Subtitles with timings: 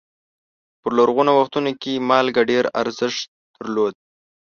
[0.81, 3.93] په لرغونو وختونو کې مالګه ډېر ارزښت درلود.